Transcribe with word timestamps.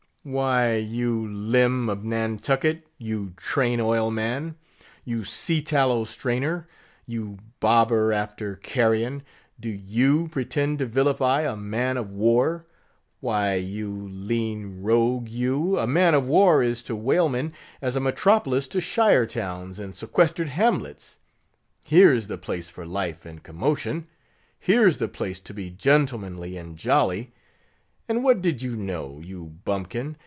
"Why, 0.23 0.75
you 0.75 1.27
limb 1.27 1.89
of 1.89 2.03
Nantucket! 2.03 2.85
you 2.99 3.33
train 3.37 3.79
oil 3.81 4.11
man! 4.11 4.53
you 5.03 5.23
sea 5.23 5.63
tallow 5.63 6.03
strainer! 6.03 6.67
you 7.07 7.39
bobber 7.59 8.13
after 8.13 8.55
carrion! 8.57 9.23
do 9.59 9.67
you 9.67 10.27
pretend 10.27 10.77
to 10.77 10.85
vilify 10.85 11.41
a 11.41 11.55
man 11.55 11.97
of 11.97 12.11
war? 12.11 12.67
Why, 13.19 13.55
you 13.55 13.89
lean 14.11 14.83
rogue, 14.83 15.27
you, 15.27 15.79
a 15.79 15.87
man 15.87 16.13
of 16.13 16.27
war 16.29 16.61
is 16.61 16.83
to 16.83 16.95
whalemen, 16.95 17.51
as 17.81 17.95
a 17.95 17.99
metropolis 17.99 18.67
to 18.67 18.79
shire 18.79 19.25
towns, 19.25 19.79
and 19.79 19.95
sequestered 19.95 20.49
hamlets. 20.49 21.17
Here's 21.87 22.27
the 22.27 22.37
place 22.37 22.69
for 22.69 22.85
life 22.85 23.25
and 23.25 23.41
commotion; 23.41 24.05
here's 24.59 24.97
the 24.97 25.07
place 25.07 25.39
to 25.39 25.51
be 25.55 25.71
gentlemanly 25.71 26.57
and 26.57 26.77
jolly. 26.77 27.31
And 28.09 28.25
what 28.25 28.41
did 28.41 28.61
you 28.61 28.75
know, 28.75 29.21
you 29.23 29.57
bumpkin! 29.63 30.17